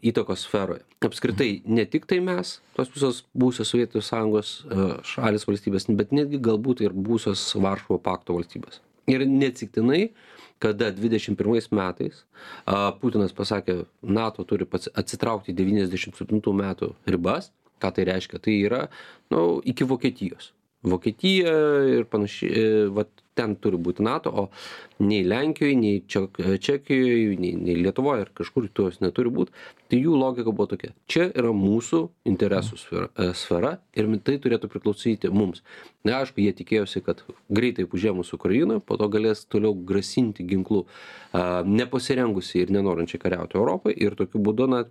[0.05, 0.85] įtakos sferoje.
[1.05, 4.55] Apskritai ne tiktai mes tos visos buvusios sovietų sąjungos
[5.15, 8.83] šalys valstybės bet netgi galbūt ir buvusios varšuvo pakto valstybės.
[9.09, 10.11] Ir neatsitiktinai
[10.63, 12.25] kada 21 metais
[12.65, 17.53] a, Putinas pasakė, NATO turi pats atsitraukti 97 metų ribas.
[17.83, 18.39] Ką tai reiškia?
[18.41, 18.83] Tai yra
[19.35, 20.53] nu, iki Vokietijos.
[20.85, 21.53] Vokietija
[21.97, 24.45] ir panašiai, vat, ten turi būti NATO, o
[25.03, 29.55] nei Lenkijoje, nei Čekijoje, nei, nei Lietuvoje ar kažkur tos neturi būti.
[29.91, 30.93] Tai jų logika buvo tokia.
[31.11, 35.65] Čia yra mūsų interesų sfera, e, sfera ir tai turėtų priklausyti mums.
[36.05, 40.85] Na, aišku, jie tikėjosi, kad greitai užėmus Ukrainą, po to galės toliau grasinti ginklų
[41.67, 44.85] nepasirengusi ir nenorinčiai kariauti Europai ir tokiu būdu, na,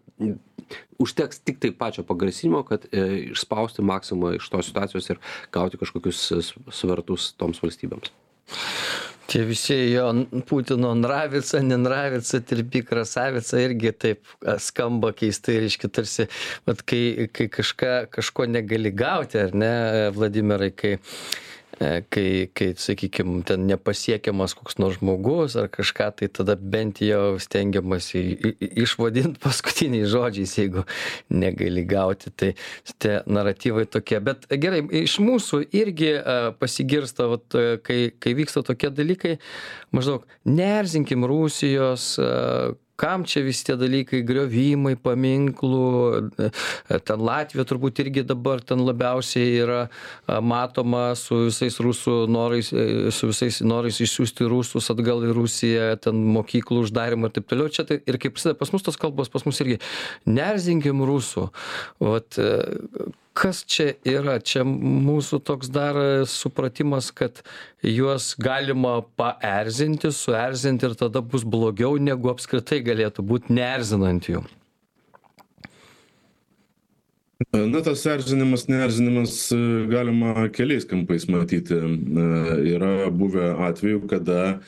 [1.00, 6.26] užteks tik tai pačio pagrasinimo, kad e, išspausti maksimumą iš tos situacijos ir gauti kažkokius
[6.72, 8.14] svertus toms valstybėms.
[9.34, 10.12] Tie visi jo
[10.46, 16.28] Putino nravica, nenravica, tirpi krasavica irgi taip skamba keistai, reiškia, tarsi,
[16.70, 19.72] vat, kai, kai kažką, kažko negali gauti, ar ne,
[20.14, 21.00] Vladimirai, kai
[21.80, 28.22] kai kai sakykim ten nepasiekiamas koks nors žmogus ar kažką tai tada bent jau stengiamasi
[28.84, 30.86] išvadint paskutiniais žodžiais jeigu
[31.30, 32.32] negali gauti.
[32.32, 32.54] Tai
[33.02, 34.20] tie naratyvai tokie.
[34.24, 39.38] Bet gerai iš mūsų irgi e, pasigirsta vat e, kai kai vyksta tokie dalykai
[39.96, 42.14] maždaug neerzinkim rusijos
[43.04, 45.88] kam čia visi tie dalykai griovimai paminklų
[46.48, 46.50] e,
[47.04, 49.82] ten latvija turbūt irgi dabar ten labiausiai yra
[50.40, 56.24] matoma su visais rusų norais e, su visais norais išsiųsti rusus atgal į rusiją ten
[56.38, 57.72] mokyklų uždarymą ir taip toliau.
[57.74, 59.82] Čia tai ir kai prasideda pas mus tos kalbos pas mus irgi
[60.30, 61.50] neerzinkim rusų.
[62.04, 62.50] Vat e,
[63.34, 65.98] kas čia yra čia mūsų toks dar
[66.30, 67.42] supratimas kad
[67.82, 74.44] juos galima paerzinti suerzinti ir tada bus blogiau negu apskritai galėtų būt neerzinant jų
[77.52, 79.34] Na, tas erzinimas, neerzinimas
[79.92, 81.76] galima keliais kampais matyti.
[82.72, 84.62] Yra buvę atveju, kada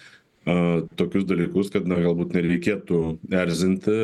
[0.46, 3.00] tokius dalykus, kad na, galbūt nereikėtų
[3.34, 3.96] erzinti,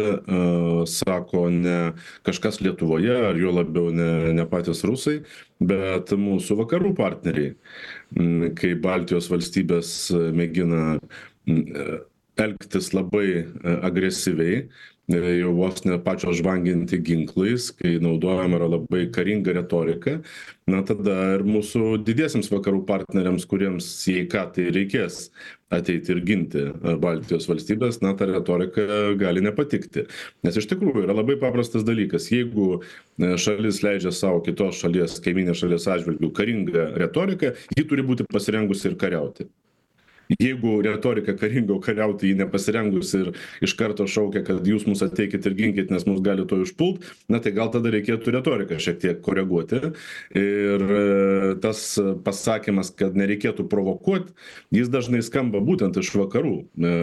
[0.90, 1.80] sako ne
[2.26, 5.20] kažkas Lietuvoje, ar jo labiau ne, ne patys rusai,
[5.62, 7.54] bet mūsų vakarų partneriai,
[8.58, 9.94] kai Baltijos valstybės
[10.34, 10.98] mėgina
[12.42, 13.46] elgtis labai
[13.86, 14.66] agresyviai,
[15.12, 20.20] jau vos ne pačios žvanginti ginklais, kai naudojama yra labai karinga retorika,
[20.70, 25.30] na tada ir mūsų didiesiams vakarų partneriams, kuriems jei ką tai reikės
[25.72, 26.66] ateiti ir ginti
[27.04, 28.86] Baltijos valstybės, na ta retorika
[29.20, 30.06] gali nepatikti.
[30.46, 32.28] Nes iš tikrųjų yra labai paprastas dalykas.
[32.32, 38.28] Jeigu e, šalis leidžia savo kitos šalies, kaiminės šalies atžvilgių karingą retoriką, ji turi būti
[38.32, 39.48] pasirengusi ir kariauti
[40.40, 45.46] jeigu retorika karinga o kariauti ji nepasirengusi ir iš karto šaukia kad jūs mus ateikit
[45.46, 49.22] ir ginkit nes mus gali tuoj užpult na tai gal tada reikėtų retoriką šiek tiek
[49.26, 49.82] koreguoti.
[50.38, 51.02] Ir e,
[51.64, 51.84] tas
[52.26, 54.32] pasakymas kad nereikėtų provokuot
[54.76, 56.56] jis dažnai skamba būtent iš vakarų.
[56.62, 56.94] E,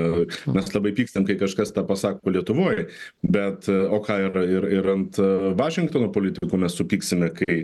[0.55, 2.87] mes labai pykstam kai kažkas tą pasako lietuvoj
[3.23, 5.21] bet e, o ką ir ir ir ant
[5.59, 7.59] vašingtono politikų mes supyksime kai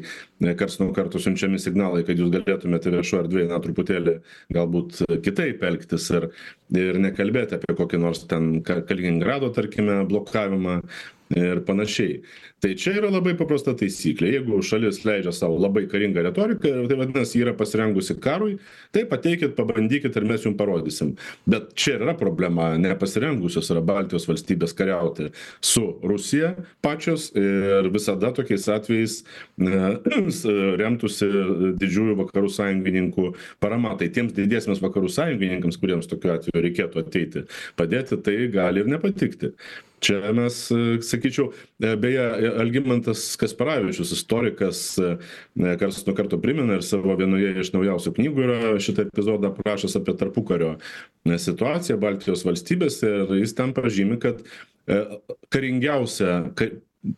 [0.59, 4.19] karts nuo karto siunčiami signalai kad jūs galėtumėte viešoj erdvėj na truputėlį
[4.55, 6.27] galbūt kitaip kitaip elgtis ir
[6.75, 10.81] ir nekalbėti apie kokį nors ten kaliningrado tarkime blokavimą
[11.37, 12.23] ir panašiai
[12.65, 14.31] tai čia yra labai paprasta taisyklė.
[14.39, 18.55] Jeigu šalis leidžia sau labai karingą retoriką tai vadinasi yra pasirengusi karui
[18.97, 21.13] taip ateikit pabandykit ir mes jum parodysim.
[21.45, 22.71] Bet čia ir yra problema.
[22.81, 25.29] Nepasirengusios yra baltijos valstybės kariauti
[25.61, 29.21] su rusija pačios ir visada tokiais atvejais
[29.61, 29.99] na
[30.81, 31.29] remtųsi
[31.85, 33.93] didžiųjų vakarų sąjungininkų parama.
[34.01, 37.45] Tai tiems didiesiems vakarų sąjungininkams kuriems tokiu atveju reikėtų ateiti
[37.77, 39.53] padėti tai gali ir nepatikti.
[40.05, 40.57] Čia mes
[41.09, 41.49] sakyčiau
[41.81, 42.25] beje
[42.61, 45.15] algimantas kasparavičius istorikas e,
[45.81, 50.17] karts nuo karto primena ir savo vienoje iš naujausių knygų yra šitą epizodą aprašęs apie
[50.21, 55.01] tarpukario e, situaciją baltijos valstybėse ir jis ten pažymi kad e,
[55.55, 56.41] karingiausia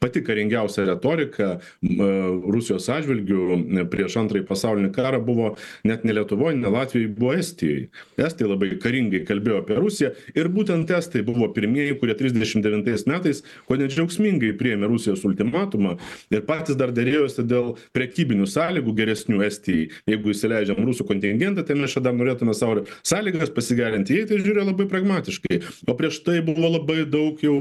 [0.00, 5.52] pati karingiausia retorika Rusijos atžvilgių prieš antrąjį pasaulinį karą buvo
[5.86, 7.86] net ne Lietuvoje, ne Latvijoje, buvo Estijoje.
[8.18, 13.78] Estai labai karingai kalbėjo apie Rusiją ir būtent Estai buvo pirmieji, kurie 39 metais, ko
[13.78, 15.96] nedžiaugsmingai priėmė Rusijos ultimatumą
[16.34, 19.90] ir patys dar dėrėjosi dėl prekybinių sąlygų geresnių Estijai.
[20.10, 24.16] Jeigu įsileidžiam rusų kontingentą, tai mes čia dar norėtume savo sąlygas pasigerinti.
[24.16, 25.60] Jie tai žiūrėjo labai pragmatiškai.
[25.86, 27.56] O prieš tai buvo labai daug jau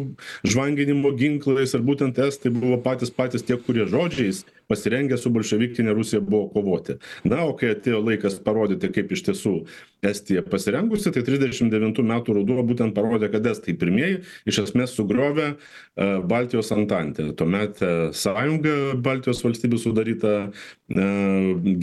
[0.48, 6.22] žvanginimo ginklais ir būtent estai buvo patys patys tie kurie žodžiais pasirengę su bolševikine rusija
[6.22, 6.98] buvo kovoti.
[7.24, 9.56] Na o kai atėjo laikas parodyti kaip iš tiesų
[10.06, 15.48] estija pasirengusi tai trisdešim devintų metų ruduo būtent parodė kad estai pirmieji iš esmės sugriovė
[15.52, 15.56] e,
[16.30, 18.76] baltijos antantę tuometę sąjungą
[19.06, 21.08] baltijos valstybių sudarytą e,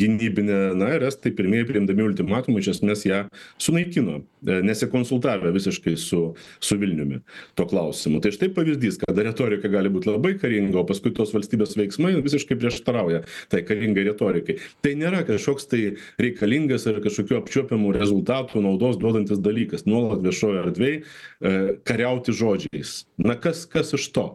[0.03, 3.25] gynybinę na ir estai pirmieji priimdami ultimatumą iš esmės ją
[3.63, 6.23] sunaikino e, nesikonsultavę visiškai su
[6.61, 7.21] su vilniumi
[7.59, 8.21] tuo klausimu.
[8.23, 12.59] Tai štai pavyzdys kada retorika gali būt labai karinga o paskui tos valstybės veiksmai visiškai
[12.73, 14.59] prieštarauja tai karingai retorikai.
[14.83, 15.83] Tai nėra kažkoks tai
[16.21, 19.87] reikalingas ar kažkokių apčiuopiamų rezultatų naudos duodantis dalykas.
[19.87, 21.55] Nuolat viešojoj erdvėj e,
[21.85, 23.05] kariauti žodžiais.
[23.21, 24.27] Na kas kas iš to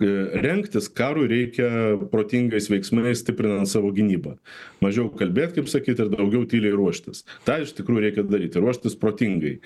[0.00, 4.36] rengtis karui reikia protingais veiksmais stiprinant savo gynybą.
[4.80, 7.24] Mažiau kalbėt kaip sakyt ir daugiau tyliai ruoštis.
[7.44, 9.58] Tą iš tikrųjų reikia daryti ruoštis protingai.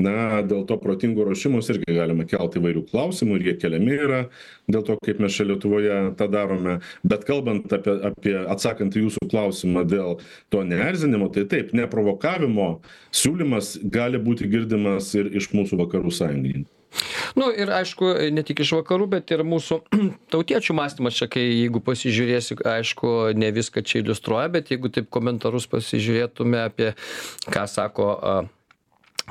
[0.00, 4.22] Na dėl to protingo ruošimosi irgi galima kelt įvairių klausimų ir jie keliami yra
[4.72, 6.78] dėl to kaip mes čia lietuvoje tą darome.
[7.04, 10.20] Bet kalbant apie apie atsakant į jūsų klausimą dėl
[10.52, 12.74] to neerzinimo tai taip neprovokavimo
[13.12, 16.81] siūlymas gali būti girdimas ir iš mūsų vakarų sąjungininkų
[17.38, 19.80] nu ir aišku ne tik iš vakarų bet ir mūsų
[20.34, 25.68] tautiečių mąstymas čia kai jeigu pasižiūrėsi aišku ne viską čia iliustruoja bet jeigu taip komentarus
[25.72, 26.92] pasižiūrėtume apie
[27.52, 28.36] ką sako a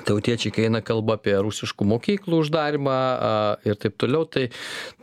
[0.07, 3.31] tautiečiai kai eina kalba apie rusiškų mokyklų uždarymą a
[3.67, 4.47] ir taip toliau tai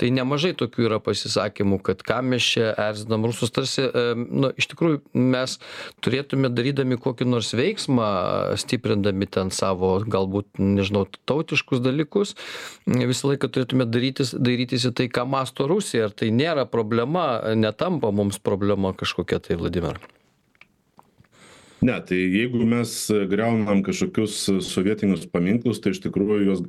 [0.01, 3.53] tai nemažai tokių yra pasisakymų kad kam mes čia erzinam rusus.
[3.55, 5.59] Tarsi e, nu iš tikrųjų mes
[6.05, 8.09] turėtume darydami kokį nors veiksmą
[8.61, 12.35] stiprindami ten savo galbūt nežinau tautiškus dalykus
[12.88, 16.09] visą laiką turėtume darytis dairytis į tai ką mąsto rusija.
[16.09, 20.17] Ar tai nėra problema netampa mums problema kažkokia tai vladimirai
[21.83, 22.95] ne tai jeigu mes
[23.31, 24.37] griaunam kažkokius
[24.67, 26.62] sovietinius paminklus tai iš tikrųjų juos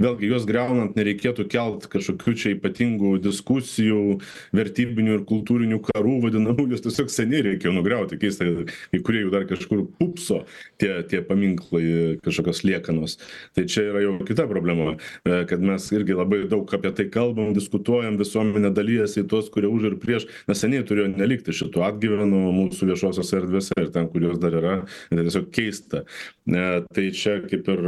[0.00, 4.18] vėlgi juos griaunant nereikėtų kelt kažkokių čia ypatingų diskusijų
[4.56, 9.48] vertybinių ir kultūrinių karų vadinamų juos tiesiog seniai reikėjo nugriauti keista kai kurie jų dar
[9.50, 10.44] kažkur pūpso
[10.80, 13.18] tie tie paminklai kažkokios liekanos.
[13.54, 17.52] Tai čia yra jau kita problema e, kad mes irgi labai daug apie tai kalbam
[17.56, 20.28] diskutuojam visuomenė dalijasi į tuos kurie už ir prieš.
[20.48, 24.74] Na seniai turėjo nelikti šitų atgyvenų mūsų viešosiose erdvėse ir ten kur jos dar yra
[25.10, 26.04] tiesiog keista.
[26.50, 27.82] Ne tai čia kaip ir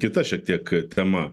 [0.00, 1.30] kita šiek tiek tema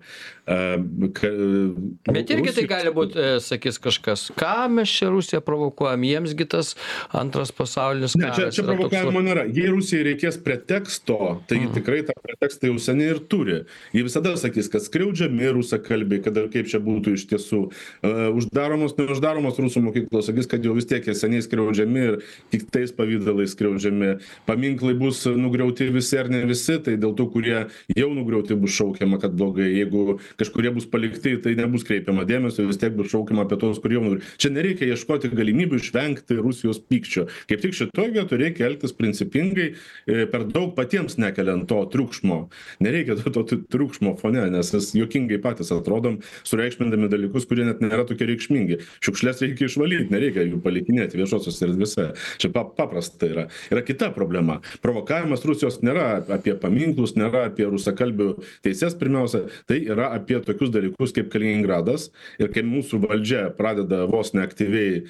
[0.48, 6.70] Bet irgi tai gali būti, e, sakys kažkas, ką mes čia Rusiją provokuojam, jiems tas
[7.12, 8.38] antras pasaulinis karas.
[8.38, 9.28] Ne, čia, čia provokavimo toks...
[9.28, 9.44] nėra.
[9.52, 11.18] Jei Rusijai reikės preteksto,
[11.50, 11.74] tai mm.
[11.76, 13.58] tikrai tą pretekstą jau seniai ir turi.
[13.92, 17.62] Jie visada sakys, kad skriaudžiami rusakalbiai, kad ir kaip čia būtų iš tiesų.
[17.68, 22.20] Uh, uždaromos, neuždaromos rusų mokyklos, sakys, kad jau vis tiek jie seniai skriaudžiami ir
[22.56, 24.16] tik tais pavydalais skriaudžiami.
[24.48, 27.60] Paminklai bus nugriauti visi ar ne visi, tai dėl tų, kurie
[27.98, 29.74] jau nugriauti bus šaukiama, kad blogai.
[29.76, 33.98] Jeigu kažkurie bus palikti tai nebus kreipiama dėmesio vis tiek bus šaukiama apie tuos kurie
[33.98, 37.28] jau čia nereikia ieškoti galimybių išvengti rusijos pykčio.
[37.50, 42.40] Kaip tik šitoj vietoj reikia elgtis principingai e, per daug patiems nekeliant to triukšmo.
[42.84, 48.06] Nereikia to to triukšmo fone nes mes juokingai patys atrodom sureikšmindami dalykus kurie net nėra
[48.10, 48.80] tokie reikšmingi.
[49.06, 52.08] Šiukšles reikia išvalyt nereikia jų palikinėti viešosiose erdvėse.
[52.42, 53.48] Čia pa paprasta yra.
[53.72, 54.60] Yra kita problema.
[54.84, 58.30] Provokavimas rusijos nėra apie paminklus nėra apie rusakalbių
[58.66, 62.10] teises pirmiausia tai yra apie tokius dalykus kaip kaliningradas.
[62.42, 65.06] Ir kai mūsų valdžia pradeda vos ne aktyviai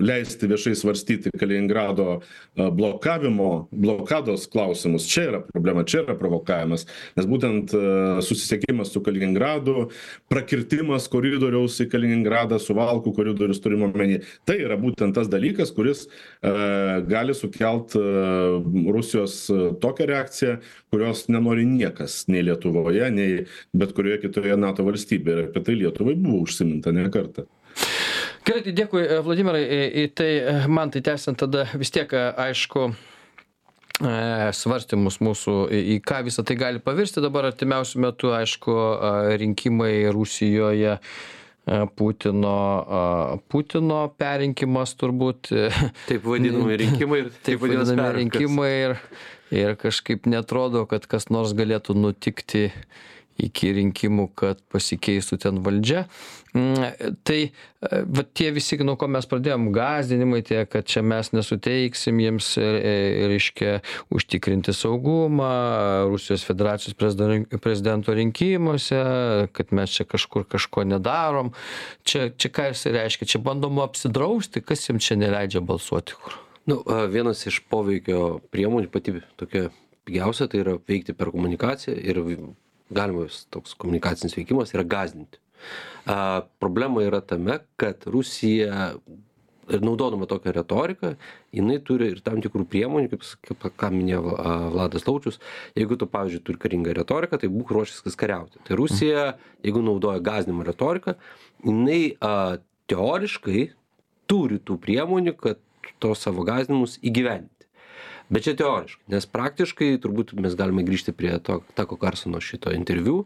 [0.00, 5.06] leisti viešai svarstyti kaliningrado e, blokavimo blokados klausimus.
[5.08, 6.86] Čia yra problema čia yra provokavimas.
[7.16, 7.82] Nes būtent e,
[8.26, 9.88] susisiekimas su kaliningradu
[10.32, 16.06] prakirtimas koridoriaus į kaliningradą suvalkų koridorius turim omeny tai yra būtent tas dalykas kuris
[17.10, 19.34] gali sukelt rusijos
[19.82, 20.56] tokią reakciją
[20.92, 23.44] kurios nenori niekas nei lietuvoje nei
[23.76, 25.36] bet kurioje kitoje nato valstybėje.
[25.36, 27.46] Ir apie tai lietuvai buvo užsiminta ne kartą
[28.50, 29.62] gerai dėkui e, vladimirai
[30.04, 32.90] į tai e, man tai tęsiant tada vis tiek e, aišku
[34.56, 38.76] svarstymus mūsų į ką visa tai gali pavirsti dabar artimiausiu metu aišku
[39.42, 40.94] rinkimai rusijoje
[42.00, 42.54] Putino,
[43.52, 45.50] Putino perrinkimas turbūt.
[46.08, 48.96] Taip vadinami rinkimai ir taip vadinami rinkimai ir,
[49.52, 52.70] ir kažkaip netrodo, kad kas nors galėtų nutikti
[53.40, 56.04] iki rinkimų, kad pasikeistų ten valdžia.
[56.50, 57.50] Mm, tai e,
[58.10, 62.66] va tie visi, nuo ko mes pradėjom, gazdinimai tie, kad čia mes nesuteiksim jiems, e,
[62.66, 62.94] e,
[63.30, 63.76] reiškia,
[64.10, 65.50] užtikrinti saugumą
[66.10, 69.02] Rusijos federacijos prezidento rinkimuose,
[69.54, 71.52] kad mes čia kažkur kažko nedarom.
[72.02, 73.30] Čia, čia ką jis reiškia?
[73.36, 76.18] Čia bandoma apsidrausti, kas jiems čia neleidžia balsuoti.
[76.70, 79.70] Nu, vienas iš poveikio priemonių, pati tokia
[80.06, 82.20] pigiausia, tai yra veikti per komunikaciją ir
[82.90, 85.40] galimas toks komunikacinis veikimas yra gąsdinti.
[86.08, 88.94] A, problema yra tame, kad Rusija
[89.70, 91.12] ir naudodama tokią retoriką
[91.54, 94.34] jinai turi ir tam tikrų priemonių kaip kaip ką minėjo
[94.74, 95.38] vladas laučius.
[95.78, 98.62] Jeigu tu pavyzdžiui turi karingą retoriką tai būk ruošęs kariauti.
[98.66, 99.26] Tai rusija
[99.64, 101.14] jeigu naudoja gąsdinimo retoriką
[101.66, 102.58] jinai a
[102.90, 103.68] teoriškai
[104.30, 105.62] turi tų priemonių kad
[106.02, 107.59] tuos savo gąsdinimus įgyvendinti
[108.30, 113.24] bet čia teoriškai nes praktiškai turbūt mes galime grįžti prie to tako karsono šito interviu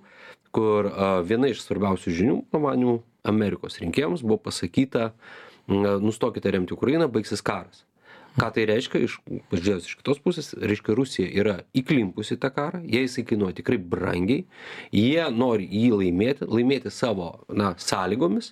[0.55, 0.90] kur
[1.27, 5.11] viena iš svarbiausių žinių mano manymu amerikos rinkėjams buvo pasakyta
[5.69, 7.85] nustokite remti ukrainą baigsis karas.
[8.35, 8.98] Ką tai reiškia?
[9.07, 9.21] Iš
[9.52, 13.79] pažiūrėjus iš kitos pusės reiškia rusija yra įklimpusi į tą karą jai jisai kainuoja tikrai
[13.79, 14.42] brangiai
[14.90, 18.50] jie nori jį laimėti laimėti savo na sąlygomis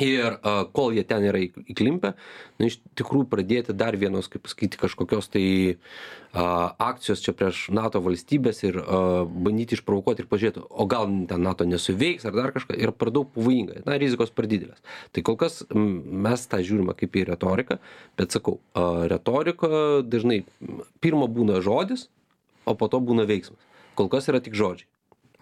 [0.00, 2.12] ir a, kol jie ten yra įk- įklimpę,
[2.58, 5.44] na, iš tikrųjų pradėti dar vienos, kaip pasakyti, kažkokios tai
[6.32, 11.44] a, akcijos čia prieš NATO valstybės ir a, bandyti išprovokuoti ir pažiūrėti, o gal ten
[11.46, 14.80] NATO nesuveiks ar dar kažką, yra per daug pavojinga, na, rizikos per didelės.
[15.14, 17.80] Tai kol kas mes tą žiūrime kaip į retoriką,
[18.20, 20.42] bet sakau, a, retorika dažnai
[21.04, 22.08] pirma būna žodis,
[22.68, 23.60] o po to būna veiksmas.
[23.98, 24.89] Kol kas yra tik žodžiai.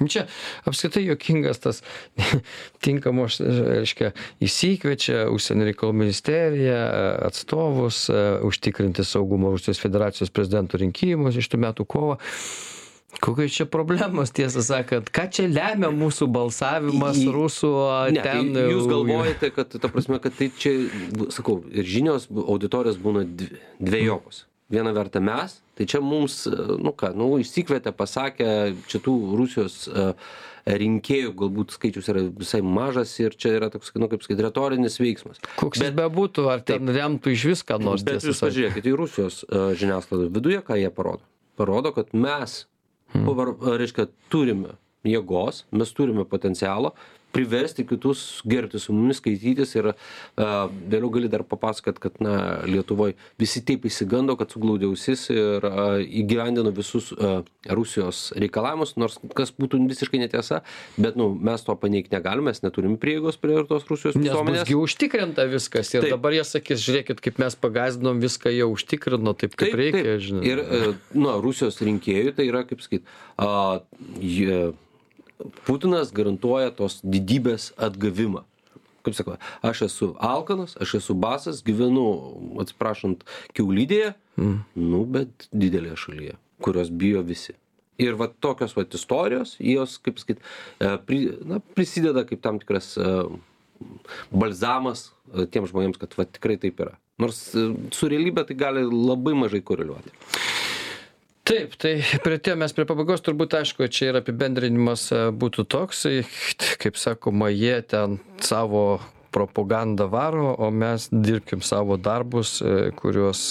[0.07, 0.26] Čia
[0.68, 1.80] apskritai jokingas tas
[2.84, 4.12] tinkamos, reiškia,
[4.44, 6.78] įsikviečia užsienio reikalų ministerija
[7.26, 8.05] atstovus
[8.46, 12.18] užtikrinti saugumą Rusijos federacijos prezidentų rinkimus iš tų metų kovo.
[13.24, 17.70] Kokios čia problemos, tiesą sakant, ką čia lemia mūsų balsavimas Į- rusų
[18.14, 18.51] Ne, ten?
[18.55, 20.74] tai jūs galvojate, kad, ta prasme, kad tai čia,
[21.34, 24.44] sakau, ir žinios auditorijos būna dv- dvejopos.
[24.70, 26.43] Viena verta mes, tai čia mums,
[26.83, 28.49] nu ką, nu, išsikvietė, pasakė,
[28.91, 30.09] čia tų Rusijos e,
[30.83, 35.39] rinkėjų galbūt skaičius yra visai mažas ir čia yra toks, nu, kaip sakyti, retorinis veiksmas.
[35.61, 38.03] Koks jis bebūtų, ar ten remtų iš viską nors.
[38.07, 41.22] Bet jūs pažiūrėkite į Rusijos e, žiniasklaidą viduje, ką jie parodo.
[41.59, 42.64] Parodo, kad mes,
[43.14, 44.74] pavar, reiškia, turime
[45.07, 46.97] jėgos, mes turime potencialo
[47.39, 52.34] priversti kitus gerbti su mumis, skaitytis ir uh, vėliau gali dar papasakot, kad na,
[52.66, 59.18] Lietuvoje visi taip įsigando, kad suglaudė ausis ir uh, įgyvendino visus uh, Rusijos reikalavimus, nors
[59.39, 60.62] kas būtų visiškai netiesa,
[60.99, 64.64] bet nu, mes to paneigti negalime, mes neturime prieigos prie tos Rusijos visuomenės.
[64.64, 66.16] busgi užtikrinta viskas ir Taip.
[66.16, 70.26] dabar jie sakys, žiūrėkit, kaip mes pagazinom, viską jau užtikrino, taip kaip Taip, reikia, taip.
[70.26, 70.45] žinai.
[70.49, 70.82] Ir e,
[71.18, 73.09] nu, Rusijos rinkėjų tai yra, kaip sakyt,
[73.39, 73.80] a,
[74.22, 74.61] jie,
[75.66, 78.45] Putinas garantuoja tos didybės atgavimą.
[79.07, 82.09] Kaip sakau, aš esu alkanas, aš esu basas, gyvenu,
[82.61, 83.22] atsiprašant,
[83.57, 84.57] kiaulydėje, mm.
[84.82, 87.55] nu, bet didelėje šalyje, kurios bijo visi.
[87.99, 90.43] Ir va tokios va istorijos, jos, kaip sakyt,
[90.78, 93.14] e, pri, na, prisideda kaip tam tikras e,
[94.30, 96.99] balzamas e, tiems žmonėms, kad va tikrai taip yra.
[97.18, 100.12] Nors su realybė tai gali labai mažai koreliuoti.
[101.49, 106.18] Taip, tai prieatėjom mes prie pabaigos, turbūt aišku, čia ir apibendrinimas e, būtų toks, e,
[106.82, 108.99] kaip sakoma, jie ten savo
[109.32, 113.46] propagandą varo, o mes dirbkim savo darbus, e, kuriuos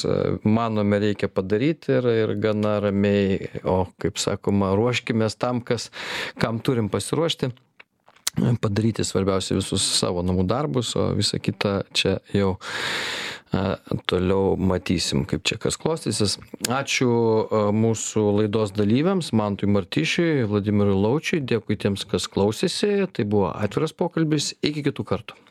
[0.45, 5.89] manome reikia padaryti ir, ir gana ramiai, o kaip sakoma, ruoškimės tam, kas,
[6.37, 7.49] kam turim pasiruošti
[8.61, 12.59] padaryti svarbiausia visus savo namų darbus, o visa kita čia jau
[14.09, 16.37] toliau matysim, kaip čia kas klostysis.
[16.67, 17.09] Ačiū
[17.75, 24.53] mūsų laidos dalyviams, Mantui Martyšiui, Vladimirui Laučiui, dėkui tiems, kas klausėsi, tai buvo atviras pokalbis,
[24.61, 25.46] iki kitų kartų.